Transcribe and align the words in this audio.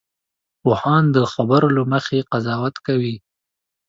پوهان 0.61 1.03
د 1.15 1.17
خبرو 1.33 1.67
له 1.77 1.83
مخې 1.91 2.27
قضاوت 2.31 2.75
کوي 2.85 3.15